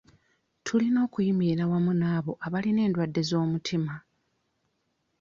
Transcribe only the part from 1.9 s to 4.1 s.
n'abo abalina endwadde z'omutima